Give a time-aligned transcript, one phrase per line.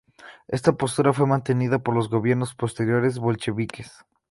[0.47, 4.03] Esta postura fue mantenida por los gobiernos posteriores bolcheviques.